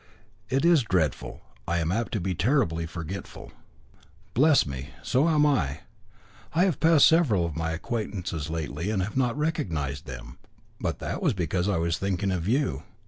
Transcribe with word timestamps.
"It 0.49 0.65
is 0.65 0.81
dreadful. 0.81 1.41
I 1.67 1.77
am 1.77 1.91
apt 1.91 2.11
to 2.13 2.19
be 2.19 2.33
terribly 2.33 2.87
forgetful." 2.87 3.51
"Bless 4.33 4.65
me! 4.65 4.89
So 5.03 5.29
am 5.29 5.45
I. 5.45 5.81
I 6.55 6.63
have 6.65 6.79
passed 6.79 7.05
several 7.05 7.45
of 7.45 7.55
my 7.55 7.69
acquaintances 7.73 8.49
lately 8.49 8.89
and 8.89 9.03
have 9.03 9.15
not 9.15 9.37
recognised 9.37 10.07
them, 10.07 10.39
but 10.79 10.97
that 10.97 11.21
was 11.21 11.33
because 11.35 11.69
I 11.69 11.77
was 11.77 11.99
thinking 11.99 12.31
of 12.31 12.47
you. 12.47 12.81